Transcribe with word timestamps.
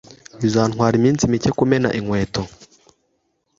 Bizatwara 0.41 0.93
iminsi 0.99 1.23
mike 1.31 1.49
kumena 1.57 1.89
inkweto 1.99 2.41